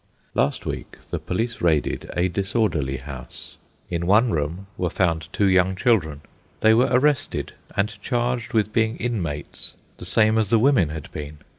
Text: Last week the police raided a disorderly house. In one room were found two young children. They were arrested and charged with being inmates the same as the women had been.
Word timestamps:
Last 0.33 0.65
week 0.65 0.97
the 1.11 1.19
police 1.19 1.61
raided 1.61 2.09
a 2.15 2.27
disorderly 2.27 2.97
house. 2.97 3.57
In 3.91 4.07
one 4.07 4.31
room 4.31 4.65
were 4.75 4.89
found 4.89 5.31
two 5.31 5.45
young 5.45 5.75
children. 5.75 6.21
They 6.61 6.73
were 6.73 6.89
arrested 6.89 7.53
and 7.77 8.01
charged 8.01 8.51
with 8.51 8.73
being 8.73 8.97
inmates 8.97 9.75
the 9.97 10.05
same 10.05 10.39
as 10.39 10.49
the 10.49 10.57
women 10.57 10.89
had 10.89 11.11
been. 11.11 11.37